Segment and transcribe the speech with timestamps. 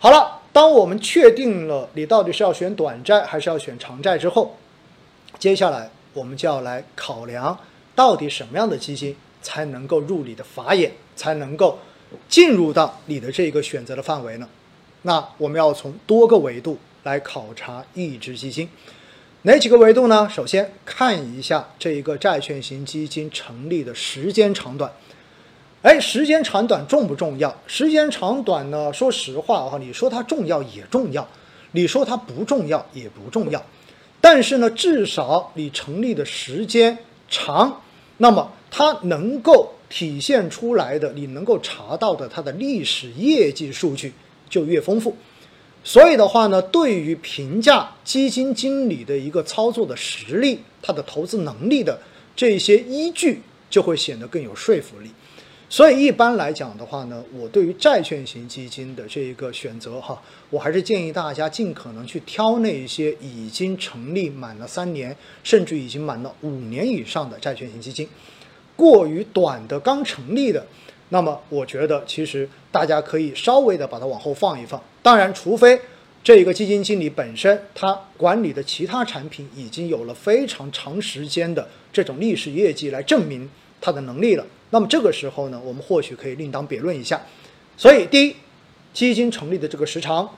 [0.00, 4.56] 好了，当我们确定了你到底是要选短债还是要选长债之后，
[5.40, 7.58] 接下来我们就要来考量，
[7.96, 11.80] 到底什么样的基金才能够入你的法眼，才能够
[12.28, 14.48] 进入到你的这个选择的范围呢？
[15.02, 18.68] 那我们要从多个维度来考察一只基金，
[19.42, 20.28] 哪几个维度呢？
[20.30, 24.92] 首先看一下这一个债券型基金成立的时间长短。
[25.82, 27.56] 哎，时间长短重不重要？
[27.68, 28.92] 时间长短呢？
[28.92, 31.26] 说实话啊，你说它重要也重要，
[31.70, 33.64] 你说它不重要也不重要。
[34.20, 36.98] 但是呢，至少你成立的时间
[37.30, 37.80] 长，
[38.16, 44.12] 那么它能够体现出来的，你能够查到的它的历史业绩数据
[44.50, 45.16] 就越丰富。
[45.84, 51.96] 所以的话呢，对于评价基金经理的一个操作的实力、他的投资能力的
[52.34, 55.10] 这些依据，就会显得更有说服力。
[55.70, 60.18] 所以一般来讲的话呢，我对于债券型基金的这一个选择哈，
[60.48, 68.08] 我还是建议大家尽可能去挑那一些已经成立满了三年，甚至已经满了五年以上的债券型基金。
[68.76, 70.66] 过于短的刚成立的，
[71.10, 74.82] 那么我觉得其实大家可以稍微的把它往后放一放。
[75.02, 75.78] 当然，除非
[76.24, 83.50] 这一个基金经理本身他管理的其他产品已经有了非常长时间的这种历史业绩来证明
[83.82, 84.46] 他的能力了。
[84.70, 87.20] 那么这个时候呢，我们或许可以另当别论一下。
[87.76, 88.36] 所以，第一，
[88.92, 90.28] 基金成立的这个时长，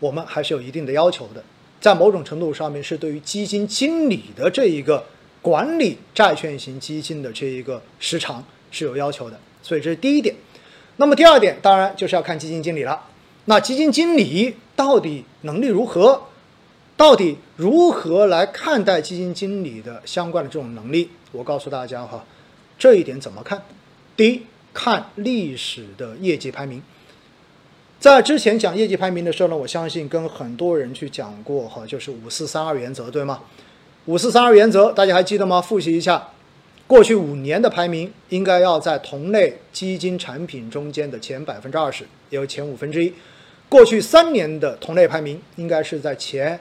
[0.00, 1.44] 我们还是有一定的要求的，
[1.80, 5.04] 在某种程度上面是对于基金经理的这一个
[5.40, 9.38] 管理债券型基金的这一个时长是有要求的。
[9.62, 10.34] 所以这是第一点。
[10.96, 13.00] 那么第二点，当然就是要看基金经理了。
[13.44, 16.22] 那基金经理到底能力如何？
[16.96, 21.10] 到底如何来看待基金经理的相关的这种能力？
[21.32, 22.24] 我告诉大家哈。
[22.82, 23.62] 这一点怎么看？
[24.16, 24.42] 第一，
[24.74, 26.82] 看历史的业绩排名。
[28.00, 33.42] 在之前讲业绩排名的时候呢，我相信跟很多人去讲过哈，就是五四三二原则，对吗？
[34.06, 35.62] 五四三二原则大家还记得吗？
[35.62, 36.30] 复习一下，
[36.88, 43.12] 过去五年的排名应该要在同类基金产品中间的前百分之二十，也有前五分之一。
[43.68, 46.58] 过去三年的同类排名应该是在前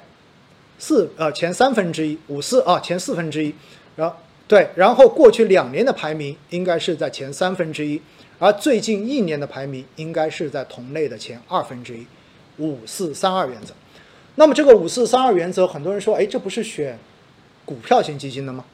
[0.78, 3.56] 四呃前三分之一，五四啊前四分之一，
[3.96, 4.16] 然后。
[4.51, 8.01] 对，然后过去两年的排名应该是在前三分之一，
[8.38, 12.06] 而最近一年的排名应该是在同类的前二分之一，
[12.57, 13.73] 五四三二原则。
[14.35, 17.00] 那么这个五四三二原则，很多人说，哎，这不是选
[17.63, 18.66] 股票型基金的吗？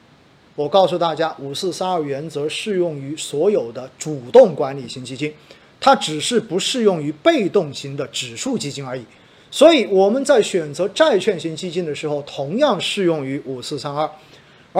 [0.56, 5.32] 我告诉大家，五四三二原则适用于所有的主动管理型基金，
[5.78, 9.04] 它只是不适用于被动型的指数基金而已。
[9.48, 14.10] 所以我们在选择债券型基金的时候，同样适用于五四三二。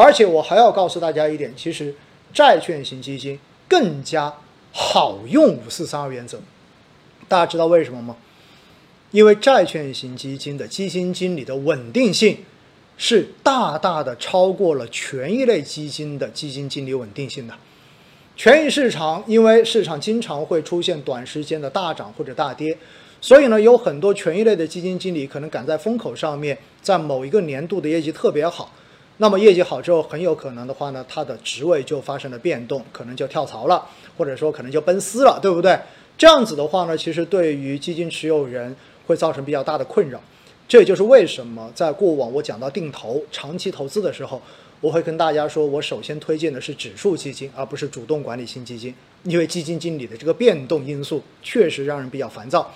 [0.00, 1.92] 而且我还要告诉大家一点，其实
[2.32, 3.36] 债券型基金
[3.66, 4.32] 更加
[4.72, 6.38] 好用五四三二原则。
[7.26, 8.16] 大家知道为什么吗？
[9.10, 12.38] 因为债券型基金的基金经理的稳定性
[12.96, 17.54] 是大大的超过了权益类基金的基金经理稳定性的。
[18.36, 22.78] 权益市场因为市场经常会出现短时间的大涨或者大跌，
[23.20, 28.72] 所以呢，有很多权益类的基金经理可能赶在风口上面，在某一个年度的业绩特别好。
[29.20, 33.84] 那么业绩好之后，很有可能的话呢，他的职位就发生了变动，可能就跳槽了，
[34.16, 35.76] 或者说可能就奔私了，对不对？
[36.16, 38.74] 这样子的话呢，其实对于基金持有人
[39.06, 40.20] 会造成比较大的困扰。
[40.68, 44.40] 这也就是为什么在过往我讲到定投、长期投资的时候，
[44.80, 52.72] 我会跟大家说，我首先推荐的是指数基金，而不是主动管理型基金，因为基金经理的这个变动因素确实让人比较烦躁。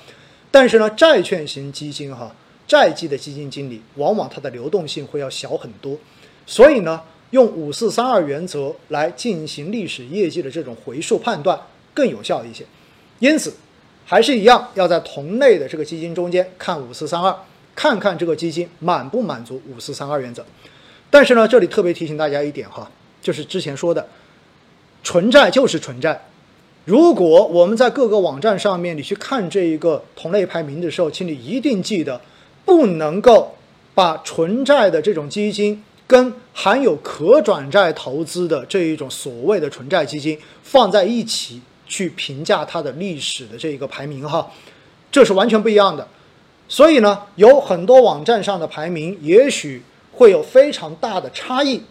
[0.51, 2.35] 但是呢，债券型基金哈，
[2.67, 5.97] 债基的基金经理往往它的流动性会要小很多。
[6.47, 11.59] 所以呢，用五四三二原则来进行历史业绩的这种回溯判断
[11.95, 12.65] 更有效一些。
[13.21, 13.55] 因此，
[14.05, 17.35] 还是一样要在同类的这个基金中间看五四三二，
[17.75, 20.45] 看看这个基金满不满足五四三二原则。
[21.09, 24.07] 但是呢，这里特别提醒大家一点哈，就是之前说的，
[25.03, 26.21] 纯债就是纯债。
[26.85, 32.21] 如果我们在各个网站上面你去看这一个同类排名的时候，请你一定记得，
[32.65, 33.55] 不能够
[33.95, 35.85] 把纯债的这种基金。
[36.07, 44.51] 跟含有可转债投资的这一种所谓的纯债基金放在一起去评价它的历史的这一个排名哈，
[45.11, 46.07] 这是完全不一样的。
[46.69, 49.83] 所以呢，有很多网站上的排名也许
[50.13, 51.83] 会有非常大的差异，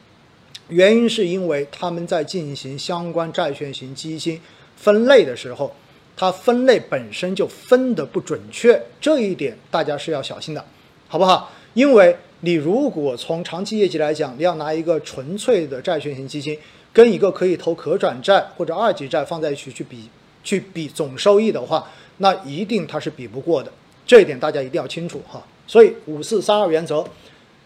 [0.70, 4.40] 原因是因为他们在进行相关债券型基金
[4.76, 5.76] 分类的时候，
[6.16, 10.66] 它分类本身就分得不准确，这一点大家是要小心的，
[11.08, 11.52] 好不好？
[11.74, 16.58] 因为你如果从长期业绩来讲，你要拿一个纯粹的债券型基金，
[16.92, 20.10] 跟一个可以投可转债或者二级债放在一起去比，
[20.44, 23.72] 去比总收益的话，那一定它是比不过的，
[24.06, 25.46] 这一点大家一定要清楚哈。
[25.68, 27.06] 所以五四三二原则，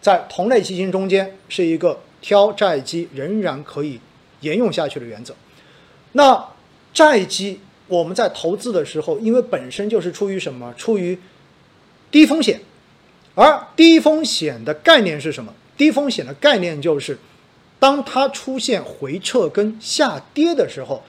[0.00, 3.98] 在同类基金中间是一个挑债基仍然可以
[4.40, 5.34] 沿用下去的原则。
[6.12, 6.46] 那
[6.92, 7.58] 债基
[7.88, 10.72] 我们在投资的时候，因为本身就是出于什么？
[10.76, 11.18] 出于
[12.10, 12.60] 低风险，
[13.36, 15.54] 而低风险的概念是什么？
[15.76, 17.16] 低风险的概念就是，
[17.78, 21.04] 当它出现回撤跟下跌的时候。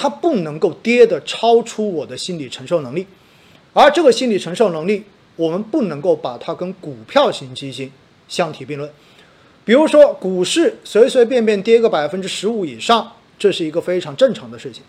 [0.00, 3.04] 它不能够跌的超出我的心理承受能力，
[3.72, 5.02] 而这个心理承受能力，
[5.34, 7.90] 我们不能够把它跟股票型基金
[8.28, 8.88] 相提并论。
[9.64, 14.84] 比如说，股市随随便便跌个百分之十五以上，这是一个非常正常的事情。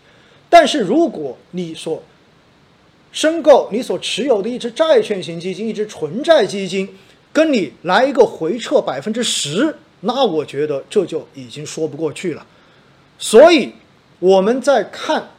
[0.47, 2.03] 但是，如果你所
[3.11, 6.89] 申购、你所持有的一只债券型基金、一只纯债基金，
[7.33, 12.45] 跟你来一个回撤百分之十，那我觉得这就已经说不过去了。
[13.17, 13.73] 所以。
[14.21, 15.29] 我们在看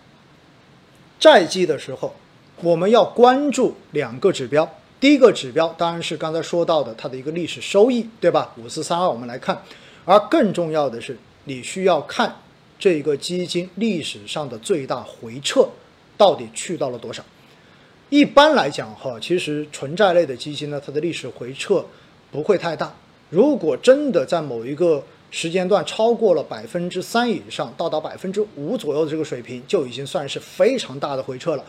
[1.19, 2.15] 债基的时候，
[2.63, 4.67] 我们要关注两个指标。
[4.99, 8.55] 第一个指标当然是刚才说到的它的一个历史收益，对吧？
[8.57, 9.63] 五四三二，我们来看。
[10.07, 11.15] 而更重要的是，
[11.45, 12.35] 你需要看
[12.79, 15.69] 这个基金历史上的最大回撤
[16.17, 17.23] 到底去到了多少。
[18.11, 21.85] 一般来讲，哈，其实纯债类的基金呢，它的历史回撤
[22.33, 22.93] 不会太大。
[23.31, 31.65] 如果真的在某一个时间段超过了百分之三以上，到达百分之五左右的这个水平，就已经算是非常大的回撤了。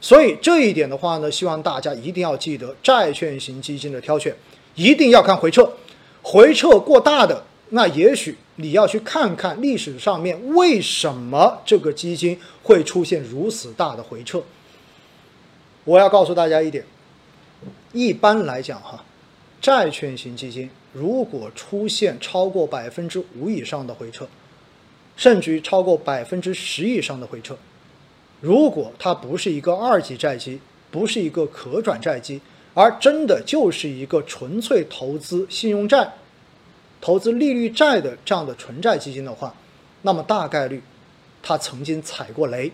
[0.00, 4.34] 所以这一点的话呢，希望大家一定要记得，债券型基金的挑选
[4.74, 5.70] 一定要看回撤，
[6.22, 14.42] 回撤过大的，那也许你要去看看历史上面为什么这个基金会出现如此大的回撤。
[15.84, 16.84] 我要告诉大家一点，
[17.92, 19.04] 一般来讲哈，
[19.60, 20.70] 债券型基金。
[20.92, 24.28] 如果出现超过百分之五以上的回撤，
[25.16, 27.56] 甚至于超过百分之十以上的回撤，
[28.40, 32.40] 如果它不是一个二级债基，不是一个可转债基，
[32.74, 36.12] 而真的就是一个纯粹投资信用债、
[37.00, 39.54] 投资利率债的这样的纯债基金的话，
[40.02, 40.82] 那么大概率
[41.42, 42.70] 它曾经踩过雷。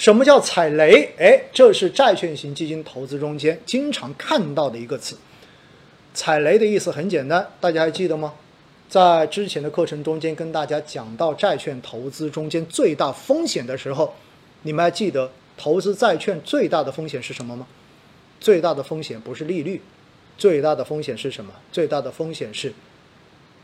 [0.00, 1.10] 什么叫踩雷？
[1.18, 5.14] 哎，这是债券型基金投资中间经常看到的一个词。
[6.14, 8.32] 踩雷的意思很简单，大家还记得吗？
[8.88, 14.14] 在之前的课程中间跟大家讲到债券投资中间最大风险的时候，
[14.62, 17.66] 你们还记得投资债券最大的风险是什么吗？
[18.40, 19.82] 最大的风险不是利率，
[20.38, 21.52] 最大的风险是什么？
[21.70, 22.72] 最大的风险是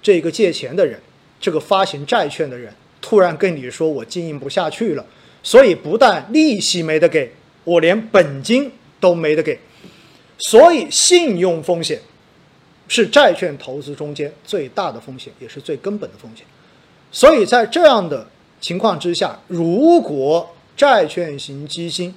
[0.03, 1.01] 这个借钱的人，
[1.41, 5.07] 这个发行债券的人突然跟你说我经营不下去了，
[5.47, 7.31] 所以不但利息没得给，
[7.63, 9.57] 我连本金都没得给，
[10.39, 12.01] 所以信用风险。
[12.89, 16.45] 是债券投资中间最大的风险，也是最根本的风险。
[17.13, 18.27] 所以在这样的
[18.61, 22.13] 情况之下，如果债券型基金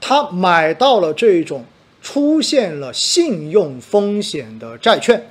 [0.00, 1.64] 它买到了这种
[2.02, 5.28] 出现了信用风险的债券，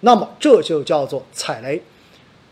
[0.00, 1.82] 那么这就叫做踩雷。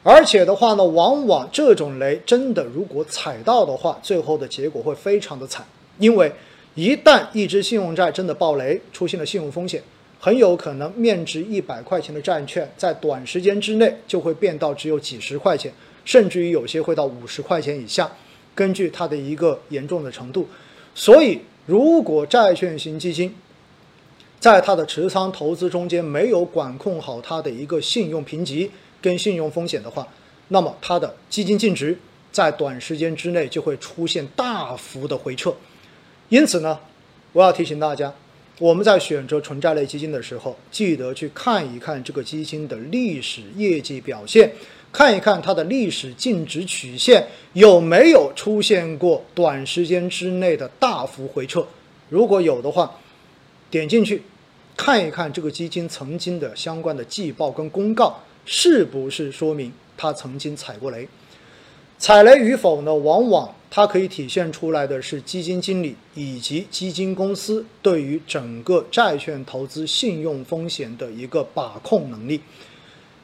[0.02, 5.66] 而且的话呢，往往这种雷真的如果踩到的话，最后的结果会非常的惨，
[5.98, 6.32] 因为
[6.74, 9.82] 一旦一只信用债真的爆雷，出现了信用风险。
[10.20, 15.72] 很有可能面值一百块钱的债券，在短时间之内就会变到只有几十块钱，
[16.04, 18.10] 甚至于有些会到五十块钱以下，
[18.52, 20.48] 根据它的一个严重的程度。
[20.92, 23.32] 所以，如果债券型基金
[24.40, 28.68] 在它的持仓投资中间没有管控好它的一个信用评级
[29.00, 30.06] 跟信用风险的话，
[30.48, 31.98] 那么它的基金净值
[32.32, 35.54] 在短时间之内就会出现大幅的回撤。
[36.28, 36.78] 因此呢，
[37.32, 38.12] 我要提醒大家。
[38.60, 44.52] 我们在选择纯债类基金的时候，记得去看一看这个基金的历史业绩表现，
[44.92, 51.64] 看一看它的历史净值曲线有没有出现过短时间之内的大幅回撤。
[52.08, 52.98] 如果有的话，
[53.70, 54.20] 点进去
[54.76, 61.06] 看一看这个基金曾经的相关的季报跟公告，是不是说明他曾经踩过雷？
[61.98, 62.94] 踩雷与否呢？
[62.94, 72.40] 往往它可以体现出来的是基金经理以及基金公司对于整个债券投资信用风险的一个把控能力。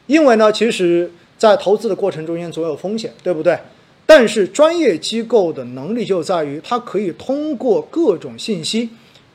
[0.07, 3.59] 因为呢，其实，在投资的过程中间总有风险，对不对？
[4.05, 8.91] 但是专业机构的能力就在于，它可以通过各种信息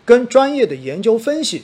[0.06, 1.64] 跟专业的研究分析，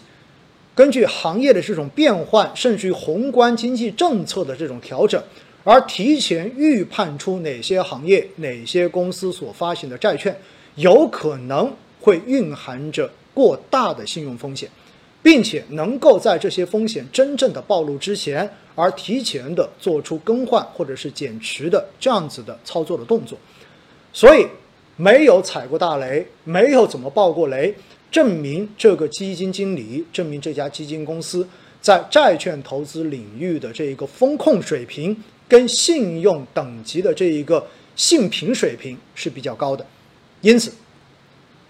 [0.75, 5.21] 根据行业的这种变换，甚至于宏观经济政策的这种调整。
[5.63, 10.37] 而提前预判出哪些行业、哪些公司所发行的债券
[10.75, 14.69] 有可能会蕴含着过大的信用风险，
[15.23, 23.35] 并且能够在这些风险真正的暴露之前，而提前的做出更换或者是减持的这样子的操作的动作。
[24.13, 24.45] 所以，
[24.97, 27.73] 没有踩过大雷，没有怎么爆过雷，
[28.15, 31.45] 证明这个基金经理，证明这家基金公司
[31.81, 37.67] 在债券投资领域的这一个风控水平跟信用等级的这一个
[37.97, 39.85] 信评水平是比较高的，
[40.39, 40.71] 因此，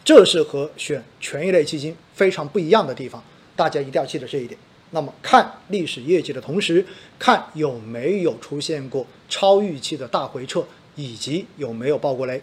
[0.03, 3.23] 这是和选权益类基金非常不一样的地方，
[3.55, 4.55] 大家一定要记得这一点。
[4.91, 6.85] 那么看历史业绩的同时，
[7.17, 10.63] 看有没有出现过超预期的大回撤，
[10.95, 12.39] 以及有没有爆过雷。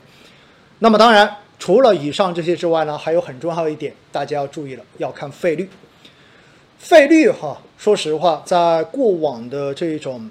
[0.81, 5.69] 那么当然，除了以上这些之外呢，还有很重要一点，大家要注意了，要看费率。
[6.77, 10.29] 费率哈，说实话，在过往的这种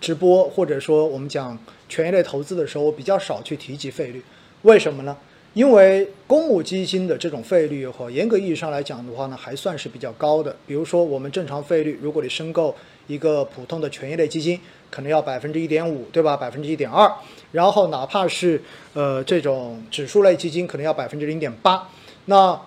[0.00, 1.56] 直播或者说我们讲
[1.88, 4.20] 权益类投资的时候，我比较少去提及费率。
[4.62, 5.16] 为什么呢？
[5.54, 10.56] 因为公募基金的这种费率和严格意义上来讲的话呢，还算是比较高的。
[10.66, 12.74] 比如说，我们正常费率，如果你申购
[13.06, 14.60] 一个普通的权益类基金，
[14.90, 16.36] 可能要百分之一点五，对吧？
[16.36, 17.10] 百分之一点二。
[17.52, 18.60] 然后哪怕是
[18.94, 21.88] 呃这种指数类基金，可能要百分之零点八。
[22.26, 22.60] 那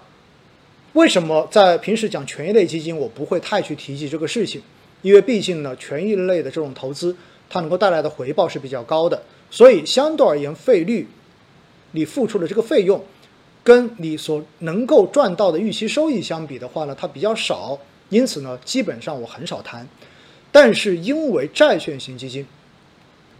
[0.93, 4.61] 为什么在平时讲权益类基金，我不会太去提及这个事情？
[5.01, 7.15] 因为毕竟呢，权益类的这种投资，
[7.49, 11.07] 它能够带来的回报是比较高的，所以相对而言，费率
[11.91, 13.03] 你付出的这个费用，
[13.63, 17.77] 跟你所能够赚到的预期收益相比的话呢，它比较少。
[18.09, 19.87] 因此呢，基本上我很少谈。
[20.51, 22.45] 但是因为债券型基金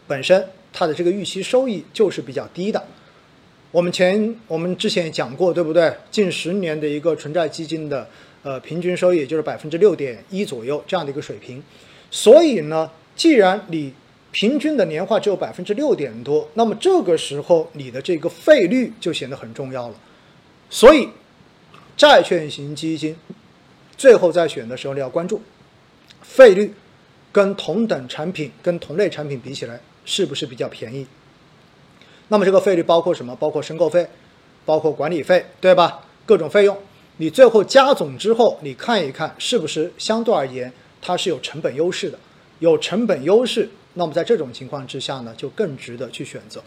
[0.07, 2.83] 本身它的这个预期收益就是比较低的，
[3.71, 5.91] 我们前我们之前也讲过，对不对？
[6.11, 8.07] 近十年的一个纯债基金的
[8.43, 11.61] 呃平均收益就是百分之六点一左右这样的一个水平，
[12.11, 13.91] 所以呢，既然你
[14.31, 19.95] 平均的年化只有百分之六点多，那么这个时候你的这个费率就显得很重要了。
[20.69, 21.09] 所以
[21.97, 23.15] 债券型基金
[23.97, 25.41] 最后在选的时候你要关注
[26.21, 26.71] 费率。
[27.31, 31.05] 跟同等产品、跟同类产品比起来，是不是比较便宜？
[32.29, 33.35] 那么这个费率包括什么？
[33.35, 34.07] 包括申购费，
[34.65, 36.01] 包括管理费，对吧？
[36.25, 36.77] 各种费用，
[37.17, 40.71] 你最后加总之后，你看一看是不是相对而言
[41.01, 42.19] 它是有成本优势的？
[42.59, 46.61] 有成本优势，那么在这种情况之下呢，就更值得去选择，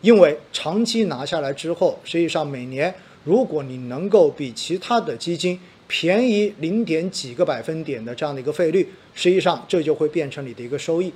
[0.00, 11.12] 因为长期拿下来之后，实际上每年如果你能够比其他的基金，便宜零点几个百分点的这样的一个费率，实际上这就会变成你的一个收益，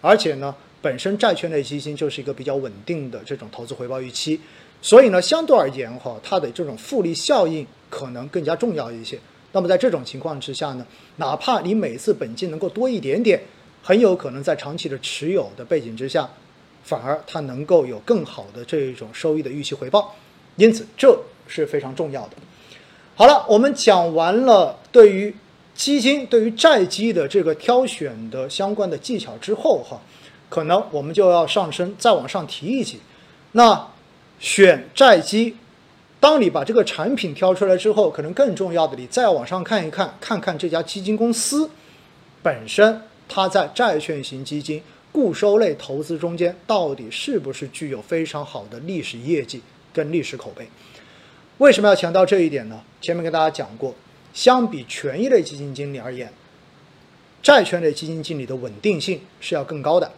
[0.00, 4.38] 而且呢，本身债券类基金就是一个比较稳定的这种投资回报预期，
[4.82, 9.18] 所以呢，相对而言哈，它的这种复利效应可能更加重要一些。
[9.52, 10.86] 那么在这种情况之下呢，
[11.16, 13.40] 哪怕你每次本金能够多一点点，
[13.82, 16.28] 很有可能在长期的持有的背景之下，
[16.84, 20.14] 反而它能够有更好的这种收益的预期回报，
[20.56, 22.36] 因此这是非常重要的。
[23.20, 25.36] 好了，我们讲完了对于
[25.74, 30.00] 基金、对于债基的这个挑选的相关的技巧之后，哈，
[30.48, 32.98] 可能我们就要上升，再往上提一级。
[33.52, 33.88] 那
[34.38, 35.54] 选债基，
[36.18, 41.68] 当你把这个产品挑出来之后，可能更重要的，你再往上看一看，看看这家基金公司
[42.42, 49.60] 本身，它在债券型基金固收类投资中间，到底是不是具有非常好的历史业绩
[49.92, 50.66] 跟历史口碑。
[51.60, 52.80] 为什么要强调这一点呢？
[53.02, 53.94] 前面跟大家讲过，
[54.32, 56.32] 相比权益类基金经理而言，
[57.42, 60.10] 债券类基金经理的稳定性是要更高的。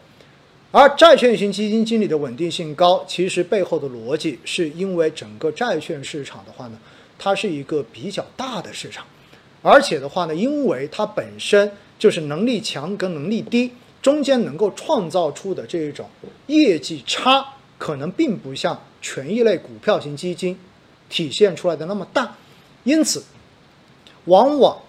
[0.70, 6.78] 而债券型基金经理的稳定性高，其实背后的逻辑是因为整个债券市场的话呢，
[7.18, 9.04] 它是一个比较大的市场，
[9.62, 11.68] 而且的话呢，因为它本身
[11.98, 16.08] 就是能力强跟能力低中间能够创造出的这一种
[16.46, 17.44] 业绩差，
[17.78, 20.56] 可能并不像权益类股票型基金。
[21.12, 22.34] 体现出来的那么大，
[22.84, 23.22] 因此，
[24.24, 24.80] 往往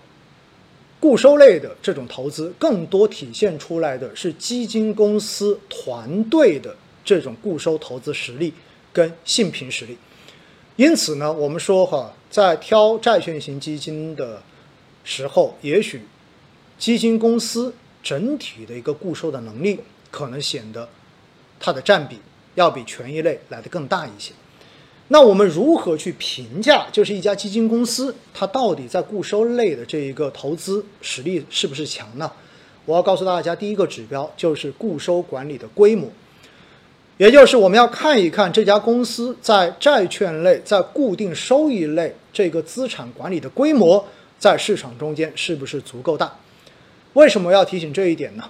[1.01, 8.53] 固收类的这种投资，更多体现出来的是基金公司团队的这种固收投资实力
[8.93, 9.97] 跟信评实力。
[10.77, 14.41] 因此呢，我们说哈，在挑债券型基金的
[15.03, 16.01] 时候，也许
[16.79, 19.77] 基金公司整体的一个固收的能力，
[20.09, 20.87] 可能显得
[21.59, 22.17] 它的占比
[22.55, 24.31] 要比权益类来的更大一些。
[25.13, 32.31] 那我们如何去评价，就是一家基金公司它到底在固收类的这一个投资实力是不是强呢？
[32.85, 36.09] 我要告诉大家，第一个指标就是固收管理的规模，
[37.17, 44.03] 也就是我们要看一看这家公司在债券类、在固定收益类这个资产管理的规模
[44.39, 46.35] 在市场中间是不是足够大。
[47.13, 48.43] 为什么要提醒这一点呢？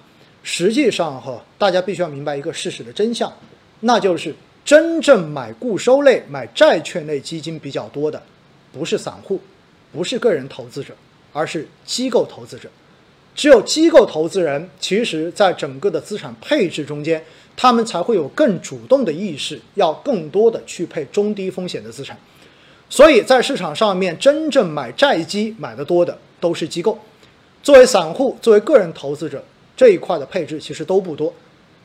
[0.44, 3.30] 实际上哈，大家必须要明白一个事实的真相，
[3.82, 4.34] 那就是。
[4.66, 8.22] 真正买固收类、买债券类基金比较多的，
[8.72, 9.40] 不是散户，
[9.92, 10.94] 不是个人投资者，
[11.34, 12.70] 而是机构投资者。
[13.36, 17.24] 只有机构投资人，其实在整个的资产配置中间，
[17.58, 22.18] 他们才会有更主动的意识，要更多的去配中低风险的资产。
[22.90, 26.98] 所以在市场上面，真正买债基买的多的都是机构。
[27.64, 29.44] 作为散户，作为个人投资者，
[29.76, 31.34] 这一块的配置其实都不多。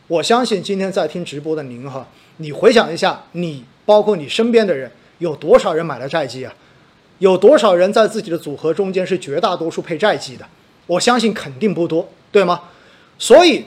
[0.09, 6.55] 我相信今天在听直播的您哈，你回想一下，你包括你身边的人，有多少人买了债基啊？
[7.19, 10.47] 有多少人在自己的组合中间是绝大多数配债基的？
[10.87, 12.62] 我相信肯定不多，对吗？
[13.19, 13.67] 所以，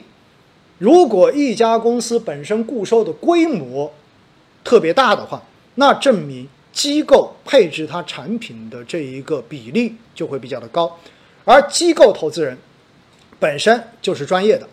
[0.80, 3.94] 如果一家公司本身固收的规模
[4.64, 5.44] 特别大的话，
[5.76, 6.48] 那证明。
[6.74, 10.98] 机构配置它产品的这一个比例就会比较的高，
[11.44, 12.58] 而机构投资人
[13.42, 14.66] 本身就是专业的，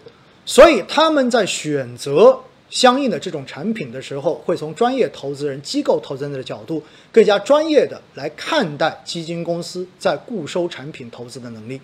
[0.48, 2.40] 所以他们在选择
[2.70, 11.78] 相应的这种产品的时候，会从专业投资人、机构投资人的角度更加专业的来看待基金公司在固收产品投资的能力。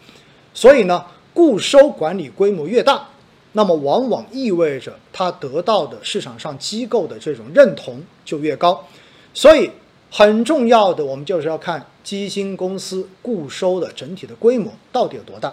[0.54, 1.04] 所以呢，
[1.34, 3.06] 固收管理规模越大，
[3.52, 8.88] 那么往往意味着它得到的市场上机构的这种认同就越高，
[9.34, 9.70] 所以。
[10.16, 15.52] 很重要的，我们就是要看基金公司固收的整体的规模到底有多大。